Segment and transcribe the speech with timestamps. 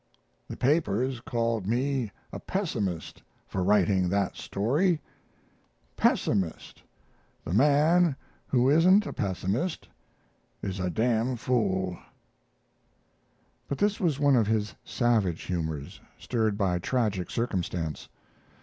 [0.47, 4.99] "The papers called me a pessimist for writing that story.
[5.95, 6.81] Pessimist
[7.45, 8.15] the man
[8.47, 9.87] who isn't a pessimist
[10.63, 11.99] is a d d fool."
[13.67, 18.09] But this was one of his savage humors, stirred by tragic circumstance.